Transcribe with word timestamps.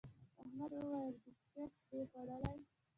احمد 0.41 0.71
وويل: 0.77 1.15
بيسکیټ 1.23 1.71
دي 1.87 1.99
خوړلي؟ 2.09 2.55